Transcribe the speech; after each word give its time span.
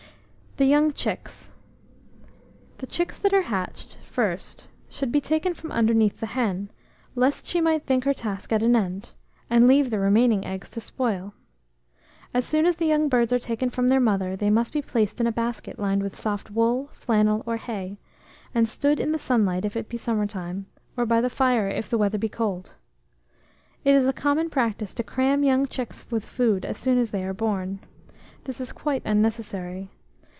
THE 0.57 0.65
YOUNG 0.65 0.91
CHICKS. 0.91 1.49
The 2.79 2.85
chicks 2.85 3.17
that 3.19 3.31
are 3.31 3.43
hatched 3.43 3.95
first 4.03 4.67
should 4.89 5.09
be 5.09 5.21
taken 5.21 5.53
from 5.53 5.71
underneath 5.71 6.19
the 6.19 6.25
hen, 6.25 6.69
lest 7.15 7.45
she 7.45 7.61
might 7.61 7.85
think 7.85 8.03
her 8.03 8.13
task 8.13 8.51
at 8.51 8.61
an 8.61 8.75
end, 8.75 9.11
and 9.49 9.65
leave 9.65 9.89
the 9.89 9.97
remaining 9.97 10.43
eggs 10.45 10.69
to 10.71 10.81
spoil. 10.81 11.33
As 12.33 12.43
soon 12.45 12.65
as 12.65 12.75
the 12.75 12.85
young 12.85 13.07
birds 13.07 13.31
are 13.31 13.39
taken 13.39 13.69
from 13.69 13.87
the 13.87 14.01
mother, 14.01 14.35
they 14.35 14.49
must 14.49 14.73
be 14.73 14.81
placed 14.81 15.21
in 15.21 15.25
a 15.25 15.31
basket 15.31 15.79
lined 15.79 16.03
with 16.03 16.17
soft 16.17 16.51
wool, 16.51 16.89
flannel, 16.91 17.43
or 17.45 17.55
hay, 17.55 17.97
and 18.53 18.67
stood 18.67 18.99
in 18.99 19.13
the 19.13 19.17
sunlight 19.17 19.63
if 19.63 19.77
it 19.77 19.87
be 19.87 19.95
summer 19.95 20.27
time, 20.27 20.65
or 20.97 21.05
by 21.05 21.21
the 21.21 21.29
fire 21.29 21.69
if 21.69 21.89
the 21.89 21.97
weather 21.97 22.17
be 22.17 22.27
cold. 22.29 22.75
It 23.85 23.95
is 23.95 24.05
a 24.05 24.11
common 24.11 24.49
practice 24.49 24.93
to 24.95 25.03
cram 25.03 25.45
young 25.45 25.65
chicks 25.65 26.11
with 26.11 26.25
food 26.25 26.65
as 26.65 26.77
soon 26.77 26.97
as 26.97 27.11
they 27.11 27.23
are 27.23 27.33
born. 27.33 27.79
This 28.43 28.59
is 28.59 28.73
quite 28.73 29.01
unnecessary. 29.05 29.89